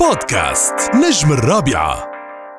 بودكاست 0.00 0.74
نجم 0.94 1.32
الرابعة. 1.32 2.08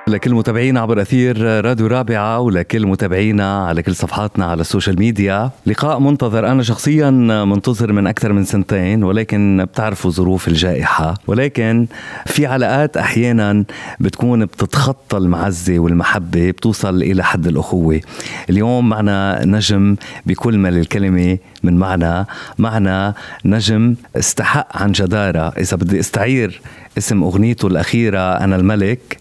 لكل 0.07 0.33
متابعينا 0.33 0.79
عبر 0.79 1.01
أثير 1.01 1.65
راديو 1.65 1.87
رابعة 1.87 2.39
ولكل 2.39 2.87
متابعينا 2.87 3.65
على 3.67 3.83
كل 3.83 3.95
صفحاتنا 3.95 4.45
على 4.45 4.61
ال 4.61 4.67
social 4.67 4.99
media. 4.99 5.49
لقاء 5.65 5.99
منتظر 5.99 6.47
أنا 6.47 6.63
شخصيا 6.63 7.09
منتظر 7.45 7.91
من 7.91 8.07
أكثر 8.07 8.33
من 8.33 8.43
سنتين 8.43 9.03
ولكن 9.03 9.65
بتعرفوا 9.71 10.11
ظروف 10.11 10.47
الجائحة. 10.47 11.13
ولكن 11.27 11.87
في 12.25 12.45
علاقات 12.45 12.97
أحيانا 12.97 13.63
بتكون 13.99 14.45
بتتخطى 14.45 15.17
المعزة 15.17 15.79
والمحبة 15.79 16.51
بتوصل 16.51 17.01
إلى 17.01 17.23
حد 17.23 17.47
الأخوة. 17.47 18.01
اليوم 18.49 18.89
معنا 18.89 19.45
نجم 19.45 19.95
بكل 20.25 20.57
ما 20.57 20.67
للكلمة 20.67 21.37
من 21.63 21.77
معنى 21.77 22.25
معنى 22.57 23.13
نجم 23.45 23.95
استحق 24.15 24.77
عن 24.77 24.91
جدارة. 24.91 25.53
إذا 25.57 25.77
بدي 25.77 25.99
استعير 25.99 26.61
اسم 26.97 27.23
أغنيته 27.23 27.67
الأخيرة 27.67 28.19
أنا 28.19 28.55
الملك 28.55 29.17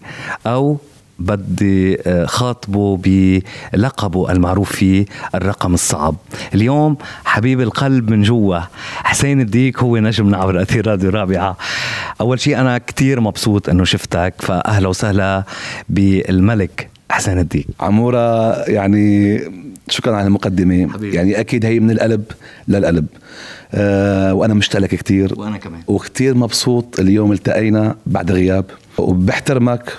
أو 0.47 0.77
بدي 1.19 2.01
آه، 2.07 2.25
خاطبه 2.25 2.97
بلقبه 3.03 4.31
المعروف 4.31 4.75
فيه 4.75 5.05
الرقم 5.35 5.73
الصعب. 5.73 6.15
اليوم 6.53 6.97
حبيب 7.25 7.61
القلب 7.61 8.09
من 8.09 8.21
جوا. 8.21 8.59
حسين 9.03 9.41
الديك 9.41 9.79
هو 9.79 9.97
نجمنا 9.97 10.37
عبر 10.37 10.61
أثير 10.61 10.87
راديو 10.87 11.09
رابعة 11.09 11.57
أول 12.21 12.39
شيء 12.39 12.59
أنا 12.59 12.77
كتير 12.77 13.19
مبسوط 13.19 13.69
أنه 13.69 13.83
شفتك 13.83 14.33
فأهلا 14.39 14.87
وسهلا 14.87 15.43
بالملك 15.89 16.89
حسين 17.11 17.39
الديك. 17.39 17.67
عمورة 17.79 18.53
يعني 18.69 19.39
شكرا 19.91 20.15
على 20.15 20.27
المقدمة. 20.27 20.93
حبيبي. 20.93 21.15
يعني 21.15 21.39
أكيد 21.39 21.65
هي 21.65 21.79
من 21.79 21.91
القلب 21.91 22.23
للقلب. 22.67 23.05
آه 23.73 24.33
وأنا 24.33 24.53
مشتاق 24.53 24.85
كثير 24.85 25.33
وأنا 25.37 25.57
كمان. 25.57 25.81
وكثير 25.87 26.35
مبسوط 26.35 26.99
اليوم 26.99 27.31
التقينا 27.31 27.95
بعد 28.05 28.31
غياب. 28.31 28.65
وبحترمك 28.99 29.93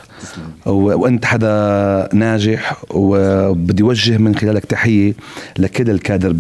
وأنت 0.67 1.25
حدا 1.25 2.09
ناجح 2.13 2.77
وبدي 2.91 3.83
اوجه 3.83 4.19
من 4.19 4.35
خلالك 4.35 4.65
تحية 4.65 5.15
لكل 5.59 5.91
الكادر 5.91 6.33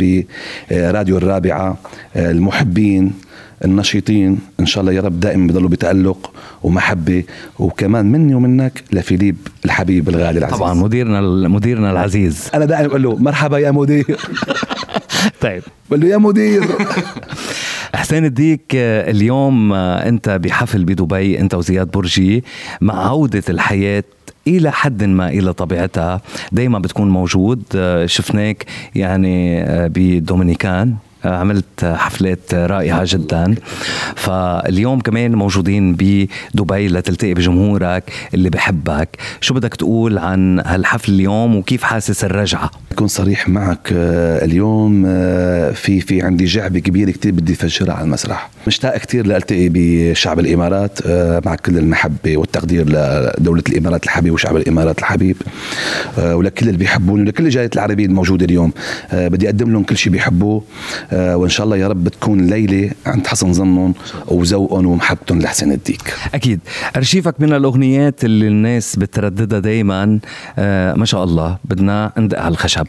براديو 0.71 1.17
الرابعة 1.17 1.79
المحبين 2.17 3.13
النشيطين. 3.65 4.39
إن 4.61 4.67
شاء 4.67 4.81
الله 4.81 4.93
يا 4.93 5.01
رب 5.01 5.21
دائما 5.21 5.47
بضلوا 5.47 5.69
بتألق 5.69 6.33
ومحبة. 6.63 7.25
وكمان 7.59 8.13
مني 8.13 8.35
ومنك 8.35 8.85
لفيليب 8.93 9.37
الحبيب 9.65 10.09
الغالي 10.09 10.39
العزيز. 10.39 10.59
طبعا 10.59 10.75
مديرنا 10.75 11.49
مديرنا 11.49 11.91
العزيز. 11.91 12.51
أنا 12.55 12.65
دائما 12.65 12.89
بقول 12.89 13.03
له 13.03 13.17
مرحبا 13.17 13.59
يا 13.59 13.71
مدير. 13.71 14.17
طيب. 15.43 15.63
بقول 15.91 16.01
له 16.01 16.09
يا 16.09 16.17
مدير. 16.17 16.65
حسين 17.95 18.25
الديك 18.25 18.63
اليوم 18.75 19.73
أنت 19.73 20.29
بحفل 20.29 20.85
بدبي 20.85 21.41
أنت 21.41 21.55
وزياد 21.55 21.91
برجي 21.91 22.45
مع 22.81 23.09
عودة 23.09 23.43
الحياة 23.49 24.05
إلى 24.47 24.73
حد 24.73 25.05
ما 25.05 25.29
إلى 25.29 25.53
طبيعتها 25.53 26.21
دائما 26.53 26.79
بتكون 26.79 27.11
موجود 27.11 27.63
شفناك 28.07 28.67
يعني 28.95 29.65
بدومينيكان. 29.89 30.95
عملت 31.25 31.85
حفلات 31.85 32.55
رائعة 32.55 33.03
جدا. 33.05 33.55
فاليوم 34.17 35.01
كمان 35.01 35.35
موجودين 35.35 35.95
بدبي 35.95 36.89
لتلتقي 36.89 37.35
بجمهورك 37.35 38.13
اللي 38.35 38.51
بحبك. 38.51 39.09
شو 39.41 39.55
بدك 39.55 39.75
تقول 39.75 40.19
عن 40.19 40.61
هالحفل 40.67 41.13
اليوم 41.13 41.57
وكيف 41.57 41.83
حاسس 41.83 42.25
الرجعة؟ 42.25 42.71
أكون 42.93 43.09
صريح 43.09 43.49
معك 43.49 43.91
آه، 43.93 44.45
اليوم 44.45 45.05
آه، 45.07 45.71
في 45.71 46.01
في 46.01 46.23
عندي 46.23 46.45
جعبة 46.45 46.79
كبيرة 46.79 47.11
كتير 47.11 47.33
بدي 47.33 47.53
أفجرها 47.53 47.95
على 47.95 48.05
المسرح. 48.05 48.51
مشتاق 48.67 48.97
كتير 48.97 49.27
لألتقي 49.27 49.69
بشعب 49.73 50.41
الإمارات 50.41 50.99
آه، 51.07 51.43
مع 51.47 51.55
كل 51.55 51.79
المحبة 51.79 52.37
والتقدير 52.37 52.87
لدولة 52.89 53.63
الإمارات 53.69 54.05
الحبيب 54.05 54.33
وشعب 54.33 54.57
الإمارات 54.57 54.99
الحبيب 54.99 55.37
ولكل 56.19 56.67
اللي 56.67 56.79
بيحبوني 56.79 57.23
ولكل 57.23 57.45
الجالية 57.45 57.71
العربية 57.75 58.07
الموجودة 58.07 58.45
اليوم. 58.45 58.73
بدي 59.13 59.47
أقدم 59.47 59.73
لهم 59.73 59.83
كل 59.83 59.97
شيء 59.97 60.13
بيحبوه. 60.13 60.63
وإن 61.13 61.49
شاء 61.49 61.65
الله 61.65 61.77
يا 61.77 61.89
رب 61.89 62.09
تكون 62.09 62.47
ليلة 62.47 62.91
عند 63.07 63.27
حسن 63.27 63.53
ظنهم 63.53 63.95
وذوقهم 64.27 64.87
ومحبتهم 64.87 65.39
لحسين 65.39 65.73
الديك. 65.73 66.15
أكيد. 66.35 66.61
أرشيفك 66.97 67.35
من 67.39 67.53
الأغنيات 67.53 68.25
اللي 68.25 68.49
الناس 68.49 68.97
بترددها 68.97 69.59
دائما 69.59 70.19
آه 70.59 70.95
ما 70.95 71.05
شاء 71.05 71.25
الله 71.25 71.59
بدنا 71.65 72.13
ندق 72.19 72.39
على 72.39 72.53
الخشب. 72.53 72.87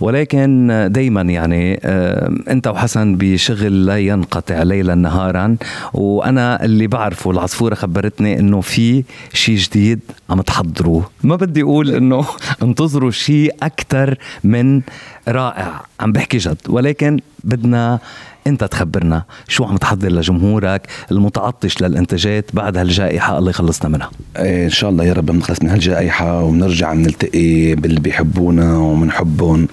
ولكن 0.00 0.88
دائما 0.92 1.22
يعني 1.22 1.80
آه 1.84 2.30
أنت 2.50 2.66
وحسن 2.66 3.16
بشغل 3.16 3.86
لا 3.86 3.98
ينقطع 3.98 4.62
ليلا 4.62 4.94
نهارا. 4.94 5.56
وأنا 5.94 6.64
اللي 6.64 6.86
بعرفه 6.86 7.30
العصفورة 7.30 7.74
خبرتني 7.74 8.38
إنه 8.40 8.60
في 8.60 9.04
شيء 9.32 9.56
جديد 9.56 10.00
عم 10.30 10.40
تحضروه 10.40 11.10
ما 11.24 11.36
بدي 11.36 11.62
أقول 11.62 11.90
إنه 11.90 12.26
انتظروا 12.62 13.10
شيء 13.10 13.54
أكثر 13.62 14.18
من 14.44 14.80
رائع. 15.28 15.82
عم 16.00 16.12
بحكي 16.12 16.38
جد. 16.38 16.58
ولكن 16.68 17.20
بدنا 17.46 17.98
انت 18.46 18.64
تخبرنا 18.64 19.22
شو 19.48 19.64
عم 19.64 19.76
تحضر 19.76 20.08
لجمهورك 20.08 20.86
المتعطش 21.10 21.82
للإنتاجات 21.82 22.50
بعد 22.52 22.76
هالجائحة 22.76 23.38
الله 23.38 23.50
يخلصنا 23.50 23.88
منها. 23.88 24.10
إيه، 24.36 24.64
إن 24.64 24.70
شاء 24.70 24.90
الله 24.90 25.04
يا 25.04 25.12
رب 25.12 25.26
بنخلص 25.26 25.62
من 25.62 25.70
هالجائحة 25.70 26.42
وبنرجع 26.42 26.94
بنلتقي 26.94 27.74
باللي 27.74 28.00
بيحبونا 28.00 28.78
وبنحبهم 28.78 29.68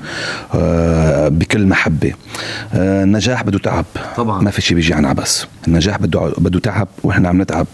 آه، 0.56 1.28
بكل 1.28 1.68
محبة. 1.68 2.14
آه، 2.74 3.04
النجاح 3.04 3.44
بده 3.44 3.60
تعب. 3.60 3.86
طبعا. 4.18 4.42
ما 4.42 4.52
في 4.52 4.62
شيء 4.62 4.76
بيجي 4.76 4.94
عن 4.94 5.06
عبس. 5.06 5.48
النجاح 5.68 5.98
بده 5.98 6.34
بده 6.38 6.60
تعب 6.60 6.88
وإحنا 7.04 7.30
عم 7.30 7.42
نتعب. 7.42 7.68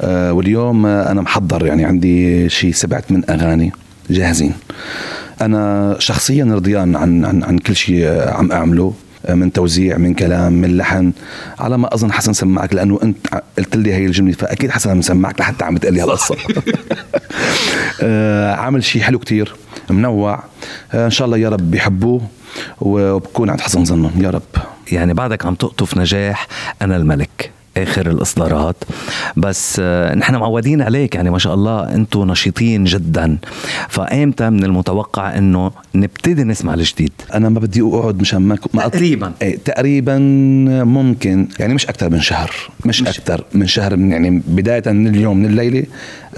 آه، 0.00 0.32
واليوم 0.32 0.86
أنا 0.86 1.20
محضر 1.22 1.66
يعني 1.66 1.84
عندي 1.84 2.48
شيء 2.48 2.72
سبعة 2.72 3.04
من 3.10 3.30
أغاني 3.30 3.72
جاهزين. 4.10 4.52
أنا 5.40 5.96
شخصيا 5.98 6.44
رضيان 6.44 6.96
عن 6.96 7.24
عن 7.24 7.44
عن 7.44 7.58
كل 7.58 7.76
شيء 7.76 8.28
عم 8.28 8.52
أعمله. 8.52 8.94
من 9.34 9.52
توزيع 9.52 9.98
من 9.98 10.14
كلام 10.14 10.52
من 10.52 10.76
لحن. 10.76 11.12
على 11.58 11.78
ما 11.78 11.94
أظن 11.94 12.12
حسن 12.12 12.32
سمعك 12.32 12.74
لأنه 12.74 13.00
أنت 13.02 13.42
قلت 13.58 13.76
لي 13.76 13.94
هي 13.94 14.06
الجملة 14.06 14.32
فأكيد 14.32 14.70
حسن 14.70 15.02
سمعك 15.02 15.40
لحتى 15.40 15.64
عم 15.64 15.76
تقول 15.76 15.94
لي 15.94 16.00
هالقصه 16.02 16.36
آه، 18.02 18.54
عامل 18.54 18.84
شيء 18.84 19.02
حلو 19.02 19.18
كتير 19.18 19.54
منوع. 19.90 20.44
آه، 20.94 21.04
إن 21.04 21.10
شاء 21.10 21.26
الله 21.26 21.38
يا 21.38 21.48
رب 21.48 21.70
بيحبوه 21.70 22.20
وبكون 22.80 23.50
عند 23.50 23.60
حسن 23.60 23.84
ظنهم 23.84 24.22
يا 24.22 24.30
رب. 24.30 24.42
يعني 24.92 25.14
بعدك 25.14 25.46
عم 25.46 25.54
تقطف 25.54 25.98
نجاح 25.98 26.46
أنا 26.82 26.96
الملك. 26.96 27.50
آخر 27.76 28.10
الإصدارات. 28.10 28.76
بس 29.36 29.76
آه، 29.80 30.14
نحن 30.14 30.36
معودين 30.36 30.82
عليك 30.82 31.14
يعني 31.14 31.30
ما 31.30 31.38
شاء 31.38 31.54
الله 31.54 31.94
أنتم 31.94 32.30
نشيطين 32.30 32.84
جدا. 32.84 33.38
فايمتى 33.88 34.50
من 34.50 34.64
المتوقع 34.64 35.38
إنه 35.38 35.70
نبتدي 35.94 36.44
نسمع 36.44 36.74
الجديد؟ 36.74 37.12
أنا 37.34 37.48
ما 37.48 37.60
بدي 37.60 37.80
أقعد 37.80 38.20
مشان 38.20 38.42
ما 38.42 38.56
تقريبا. 38.56 39.32
إيه 39.42 39.58
تقريبا 39.64 40.18
ممكن 40.84 41.48
يعني 41.58 41.74
مش 41.74 41.86
أكثر 41.86 42.10
من 42.10 42.20
شهر. 42.20 42.50
مش, 42.84 43.02
مش 43.02 43.08
أكثر 43.08 43.44
من 43.54 43.66
شهر 43.66 43.96
من 43.96 44.12
يعني 44.12 44.42
بداية 44.46 44.82
من 44.86 45.08
اليوم 45.08 45.36
من 45.36 45.46
الليلة. 45.46 45.84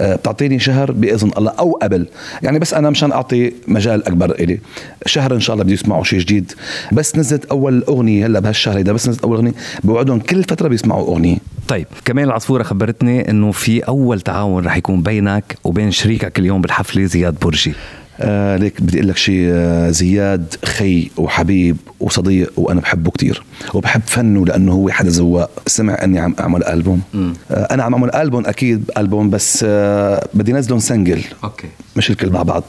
بتعطيني 0.01 0.59
شهر 0.59 0.91
بإذن 0.91 1.31
الله 1.37 1.51
أو 1.51 1.71
قبل. 1.71 2.05
يعني 2.43 2.59
بس 2.59 2.73
أنا 2.73 2.89
مشان 2.89 3.11
أعطي 3.11 3.53
مجال 3.67 4.07
أكبر 4.07 4.31
إلي. 4.31 4.59
شهر 5.05 5.33
إن 5.33 5.39
شاء 5.39 5.53
الله 5.53 5.63
بدي 5.63 5.73
يسمعوا 5.73 6.03
شيء 6.03 6.19
جديد. 6.19 6.51
بس 6.91 7.15
نزلت 7.15 7.45
أول 7.45 7.83
أغنية 7.83 8.25
هلأ 8.25 8.39
بهالشهر 8.39 8.79
هذا 8.79 8.91
بس 8.91 9.09
نزلت 9.09 9.23
أول 9.23 9.35
أغنية. 9.35 9.53
بوعدهم 9.83 10.19
كل 10.19 10.43
فترة 10.43 10.67
بيسمعوا 10.67 11.07
أغنية. 11.07 11.37
طيب 11.67 11.87
كمان 12.05 12.25
العصفورة 12.25 12.63
خبرتني 12.63 13.29
إنه 13.29 13.51
في 13.51 13.79
أول 13.79 14.21
تعاون 14.21 14.65
رح 14.65 14.77
يكون 14.77 15.01
بينك 15.03 15.57
وبين 15.63 15.91
شريكك 15.91 16.39
اليوم 16.39 16.61
بالحفلة 16.61 17.05
زياد 17.05 17.35
برجي. 17.41 17.73
آه 18.21 18.57
ليك 18.57 18.81
بدي 18.81 18.97
أقول 18.97 19.09
لك 19.09 19.17
شيء 19.17 19.45
آه 19.49 19.89
زياد 19.89 20.55
خي 20.65 21.09
وحبيب 21.17 21.77
وصديق 21.99 22.51
وأنا 22.57 22.81
بحبه 22.81 23.11
كتير. 23.11 23.43
وبحب 23.73 24.01
فنه 24.05 24.45
لأنه 24.45 24.71
هو 24.71 24.89
حدا 24.89 25.09
ذواق 25.09 25.63
سمع 25.67 25.97
إني 26.03 26.19
عم 26.19 26.35
أعمل 26.39 26.63
ألبوم. 26.63 27.01
آه 27.15 27.33
أنا 27.71 27.83
عم 27.83 27.93
أعمل 27.93 28.15
ألبوم 28.15 28.45
أكيد 28.45 28.91
ألبوم 28.97 29.29
بس 29.29 29.65
آه 29.67 30.27
بدي 30.33 30.53
نزلهم 30.53 30.79
single. 30.79 31.21
okay. 31.43 31.67
مش 31.95 32.09
الكل 32.09 32.29
مع 32.29 32.43
بعض. 32.43 32.63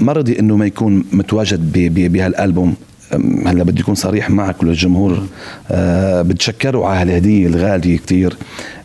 ما 0.00 0.12
رضي 0.12 0.38
إنه 0.38 0.56
ما 0.56 0.66
يكون 0.66 1.04
متواجد 1.12 1.72
بهالألبوم. 2.12 2.74
هلأ 3.46 3.64
بدي 3.64 3.82
اكون 3.82 3.94
صريح 3.94 4.30
معك 4.30 4.62
وللجمهور. 4.62 5.26
أه 5.70 6.22
بتشكروا 6.22 6.88
على 6.88 7.00
هالهديه 7.00 7.46
الغالية 7.46 7.96
كتير. 7.96 8.36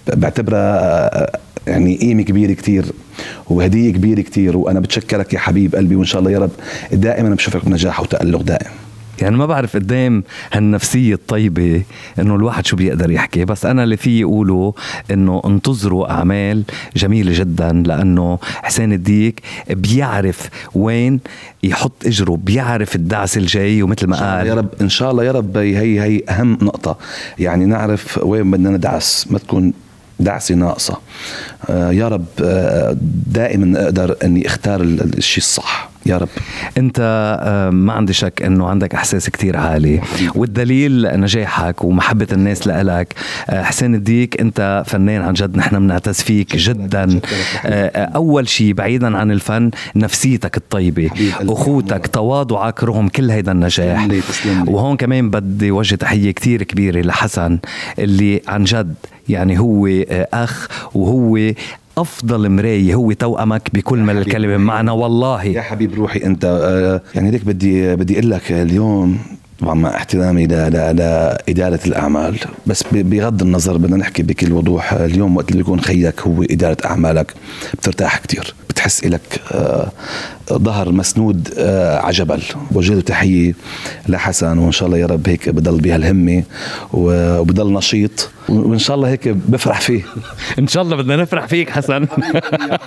بعتبرها 0.07 0.79
آه، 1.23 1.39
يعني 1.67 1.97
قيمة 1.97 2.23
كبيرة 2.23 2.53
كتير. 2.53 2.85
وهدية 3.49 3.91
كبيرة 3.91 4.21
كتير 4.21 4.57
وأنا 4.57 4.79
بتشكرك 4.79 5.33
يا 5.33 5.39
حبيب 5.39 5.75
قلبي 5.75 5.95
وإن 5.95 6.05
شاء 6.05 6.19
الله 6.19 6.31
يا 6.31 6.39
رب 6.39 6.51
دائما 6.91 7.29
بشوفك 7.29 7.65
بنجاح 7.65 7.99
وتالق 7.99 8.41
دائم 8.41 8.71
يعني 9.21 9.37
ما 9.37 9.45
بعرف 9.45 9.75
قدام 9.75 10.23
هالنفسية 10.53 11.13
الطيبة 11.13 11.83
إنه 12.19 12.35
الواحد 12.35 12.65
شو 12.65 12.75
بيقدر 12.75 13.11
يحكي 13.11 13.45
بس 13.45 13.65
أنا 13.65 13.83
اللي 13.83 13.97
فيي 13.97 14.23
اقوله 14.23 14.73
إنه 15.11 15.41
انتظروا 15.45 16.11
أعمال 16.11 16.63
جميلة 16.95 17.39
جدا 17.39 17.71
لأنه 17.85 18.39
حسين 18.43 18.93
الديك 18.93 19.41
بيعرف 19.69 20.49
وين 20.75 21.19
يحط 21.63 22.05
إجره 22.05 22.39
بيعرف 22.43 22.95
الدعس 22.95 23.37
الجاي 23.37 23.81
ومثل 23.81 24.07
ما 24.07 24.37
قال. 24.37 24.47
يا 24.47 24.53
رب 24.53 24.69
إن 24.81 24.89
شاء 24.89 25.11
الله 25.11 25.23
يا 25.23 25.31
رب 25.31 25.57
هي 25.57 26.01
هي 26.01 26.21
أهم 26.29 26.57
نقطة. 26.61 26.97
يعني 27.39 27.65
نعرف 27.65 28.19
وين 28.23 28.51
بدنا 28.51 28.69
ندعس 28.69 29.27
ما 29.31 29.39
تكون 29.39 29.73
دعسه 30.19 30.55
ناقصة. 30.55 30.97
آه، 31.69 31.91
يا 31.91 32.07
رب 32.07 32.25
آه، 32.43 32.97
دائما 33.27 33.83
أقدر 33.83 34.15
إني 34.23 34.47
أختار 34.47 34.81
الشيء 34.81 35.43
الصح. 35.43 35.88
يا 36.09 36.17
رب. 36.17 36.29
انت 36.77 36.97
آه، 37.41 37.69
ما 37.69 37.93
عندي 37.93 38.13
شك 38.13 38.41
انه 38.41 38.67
عندك 38.67 38.95
احساس 38.95 39.29
كتير 39.29 39.57
عالي. 39.57 40.01
والدليل 40.35 41.19
نجاحك 41.19 41.83
ومحبة 41.83 42.27
الناس 42.31 42.67
لك 42.67 43.13
حسين 43.49 43.95
الديك 43.95 44.41
انت 44.41 44.83
فنان 44.85 45.21
عن 45.21 45.33
جد 45.33 45.57
نحن 45.57 45.79
بنعتز 45.79 46.21
فيك 46.21 46.55
جدا. 46.55 47.19
أول 47.95 48.47
شيء 48.49 48.73
بعيدا 48.73 49.17
عن 49.17 49.31
الفن 49.31 49.71
نفسيتك 49.95 50.57
الطيبة. 50.57 51.09
أخوتك 51.39 52.07
تواضعك 52.07 52.83
رغم 52.83 53.07
كل 53.07 53.31
هيدا 53.31 53.51
النجاح. 53.51 54.07
وهون 54.67 54.97
كمان 54.97 55.29
بدي 55.29 55.71
وجه 55.71 55.95
تحية 55.95 56.31
كتير 56.31 56.63
كبيرة 56.63 57.01
لحسن 57.01 57.59
اللي 57.99 58.41
عن 58.47 58.63
جد 58.63 58.95
يعني 59.29 59.59
هو 59.59 59.87
أخ 60.33 60.67
وهو 60.93 61.51
أفضل 61.97 62.49
مرايه 62.49 62.93
هو 62.95 63.11
توأمك 63.11 63.69
بكل 63.73 63.99
ما 63.99 64.11
الكلمة 64.11 64.57
معنا 64.57 64.91
والله. 64.91 65.43
يا 65.43 65.61
حبيب 65.61 65.93
روحي 65.93 66.23
أنت 66.25 66.45
آه، 66.45 67.01
يعني 67.15 67.31
ليك 67.31 67.45
بدي 67.45 67.95
بدي 67.95 68.13
أقول 68.19 68.31
لك 68.31 68.51
اليوم 68.51 69.17
طبعا 69.59 69.73
مع 69.73 69.95
احترامي 69.95 70.47
لإدارة 70.47 71.79
الأعمال 71.85 72.39
بس 72.67 72.83
بغض 72.91 73.41
النظر 73.41 73.77
بدنا 73.77 73.97
نحكي 73.97 74.23
بكل 74.23 74.51
وضوح 74.51 74.93
اليوم 74.93 75.37
وقت 75.37 75.51
اللي 75.51 75.63
بيكون 75.63 75.81
خيك 75.81 76.21
هو 76.21 76.43
إدارة 76.43 76.77
أعمالك 76.85 77.33
بترتاح 77.73 78.17
كتير. 78.17 78.53
بتحس 78.79 79.03
إلك 79.03 79.41
آه، 79.51 79.91
ظهر 80.53 80.91
مسنود 80.91 81.49
آه، 81.57 81.97
عجبل 81.97 82.41
وجه 82.71 82.99
تحية 82.99 83.53
لحسن 84.07 84.57
وإن 84.57 84.71
شاء 84.71 84.87
الله 84.87 84.97
يا 84.97 85.05
رب 85.05 85.29
هيك 85.29 85.49
بضل 85.49 85.81
بهالهمة 85.81 86.43
وبضل 86.93 87.73
نشيط. 87.73 88.29
وإن 88.49 88.77
شاء 88.77 88.95
الله 88.95 89.09
هيك 89.09 89.27
بفرح 89.27 89.81
فيه. 89.81 90.03
إن 90.59 90.67
شاء 90.67 90.83
الله 90.83 90.95
بدنا 90.95 91.15
نفرح 91.15 91.45
فيك 91.45 91.69
حسن. 91.69 92.07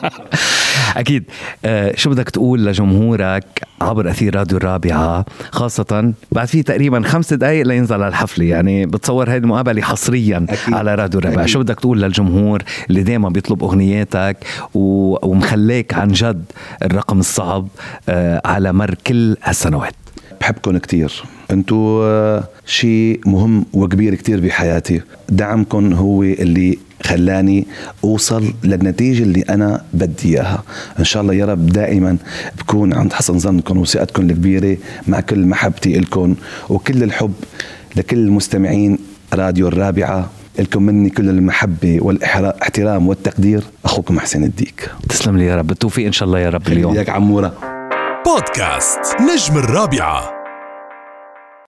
أكيد. 0.97 1.25
آه، 1.65 1.93
شو 1.97 2.11
بدك 2.11 2.31
تقول 2.31 2.67
لجمهورك 2.67 3.45
عبر 3.81 4.11
أثير 4.11 4.35
راديو 4.37 4.59
الرابعة؟ 4.59 5.25
خاصة 5.50 6.12
بعد 6.33 6.49
في 6.49 6.62
تقريبا 6.62 7.03
خمس 7.03 7.33
دقائق 7.33 7.67
لينزل 7.67 7.95
على 7.95 8.09
الحفلة 8.09 8.45
يعني 8.45 8.87
بتصور 8.87 9.31
هذه 9.31 9.37
المقابلة 9.37 9.83
حصريا 9.83 10.47
أكيد. 10.49 10.75
على 10.75 10.95
راديو 10.95 11.21
الرابعة. 11.21 11.47
شو 11.47 11.59
بدك 11.59 11.81
تقول 11.81 12.03
للجمهور 12.03 12.62
اللي 12.91 13.03
دائما 13.03 13.29
بيطلب 13.29 13.62
أغنياتك 13.62 14.37
ومخليك 14.75 15.81
عن 15.90 16.08
جد 16.12 16.44
الرقم 16.82 17.20
الصعب 17.20 17.69
آه، 18.08 18.43
على 18.44 18.73
مر 18.73 18.94
كل 19.06 19.37
هالسنوات 19.43 19.94
بحبكم 20.40 20.79
كتير. 20.79 21.23
انتو 21.50 22.02
آه، 22.05 22.44
شيء 22.67 23.20
مهم 23.26 23.64
وكبير 23.73 24.14
كتير 24.14 24.40
بحياتي. 24.40 25.00
دعمكم 25.29 25.93
هو 25.93 26.23
اللي 26.23 26.79
خلاني 27.05 27.67
أوصل 28.05 28.55
للنتيجة 28.64 29.23
اللي 29.23 29.40
أنا 29.40 29.84
بدي 29.93 30.29
إياها. 30.29 30.62
إن 30.99 31.05
شاء 31.05 31.23
الله 31.23 31.34
يا 31.34 31.46
رب 31.46 31.67
دائما 31.67 32.17
بكون 32.58 32.94
عند 32.94 33.12
حسن 33.12 33.38
ظنكم 33.38 33.78
وثقتكم 33.78 34.23
الكبيرة 34.31 34.76
مع 35.06 35.20
كل 35.20 35.46
محبتي 35.46 35.99
لكم 35.99 36.35
وكل 36.69 37.02
الحب 37.02 37.35
لكل 37.96 38.17
المستمعين 38.19 38.99
راديو 39.35 39.69
الرابعة. 39.69 40.31
لكم 40.58 40.82
مني 40.82 41.11
كل 41.11 41.28
المحبة 41.28 41.99
والاحترام 42.00 43.08
والتقدير. 43.08 43.62
أخوكم 43.93 44.21
حسين 44.21 44.44
الديك. 44.44 44.91
تسلم 45.09 45.39
لي 45.39 45.47
يا 45.47 45.56
رب. 45.56 45.67
بالتوفيق 45.67 46.06
إن 46.06 46.12
شاء 46.12 46.27
الله 46.27 46.39
يا 46.39 46.50
رب 46.50 46.69
اليوم. 46.69 46.94
ياك 46.94 47.09
عمورة. 47.09 47.55
بودكاست 48.27 49.00
نجم 49.21 49.59
الرابعة. 49.59 50.42